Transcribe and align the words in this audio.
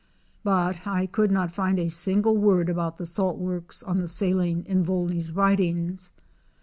But 0.43 0.87
I 0.87 1.05
could 1.05 1.29
not 1.29 1.51
find 1.51 1.77
a 1.77 1.87
single 1.87 2.35
word 2.35 2.69
about 2.69 2.97
the 2.97 3.05
salt 3.05 3.37
works 3.37 3.83
on 3.83 3.99
the 3.99 4.07
Saline 4.07 4.63
in 4.65 4.81
Volney's 4.83 5.31
writings. 5.31 6.11